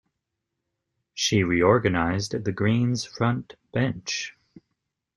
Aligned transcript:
She 1.13 1.43
reorganised 1.43 2.43
the 2.43 2.51
Green's 2.51 3.03
front 3.05 3.53
bench. 3.71 4.35